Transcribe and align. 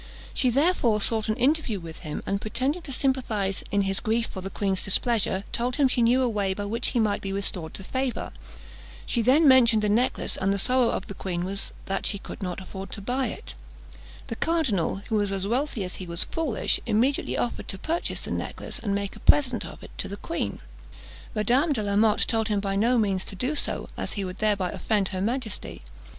She 0.33 0.49
therefore 0.49 0.99
sought 0.99 1.29
an 1.29 1.35
interview 1.35 1.79
with 1.79 1.99
him, 1.99 2.23
and 2.25 2.41
pretending 2.41 2.81
to 2.81 2.91
sympathise 2.91 3.63
in 3.69 3.83
his 3.83 3.99
grief 3.99 4.25
for 4.25 4.41
the 4.41 4.49
queen's 4.49 4.83
displeasure, 4.83 5.43
told 5.51 5.75
him 5.75 5.87
she 5.87 6.01
knew 6.01 6.23
a 6.23 6.27
way 6.27 6.55
by 6.55 6.65
which 6.65 6.87
he 6.87 6.99
might 6.99 7.21
be 7.21 7.31
restored 7.31 7.75
to 7.75 7.83
favour. 7.83 8.31
She 9.05 9.21
then 9.21 9.47
mentioned 9.47 9.83
the 9.83 9.89
necklace, 9.89 10.37
and 10.37 10.51
the 10.51 10.57
sorrow 10.57 10.89
of 10.89 11.05
the 11.05 11.13
queen 11.13 11.55
that 11.85 12.07
she 12.07 12.17
could 12.17 12.41
not 12.41 12.59
afford 12.59 12.89
to 12.93 12.99
buy 13.01 13.27
it. 13.27 13.53
The 14.25 14.35
cardinal, 14.35 15.03
who 15.09 15.17
was 15.17 15.31
as 15.31 15.45
wealthy 15.45 15.83
as 15.83 15.97
he 15.97 16.07
was 16.07 16.23
foolish, 16.23 16.79
immediately 16.87 17.37
offered 17.37 17.67
to 17.67 17.77
purchase 17.77 18.21
the 18.21 18.31
necklace, 18.31 18.79
and 18.79 18.95
make 18.95 19.15
a 19.15 19.19
present 19.19 19.67
of 19.67 19.83
it 19.83 19.91
to 19.99 20.07
the 20.07 20.17
queen. 20.17 20.61
Madame 21.35 21.73
de 21.73 21.83
la 21.83 21.95
Motte 21.95 22.25
told 22.27 22.47
him 22.47 22.59
by 22.59 22.75
no 22.75 22.97
means 22.97 23.23
to 23.25 23.35
do 23.35 23.53
so, 23.53 23.85
as 23.97 24.13
he 24.13 24.25
would 24.25 24.39
thereby 24.39 24.71
offend 24.71 25.09
her 25.09 25.21
majesty. 25.21 25.83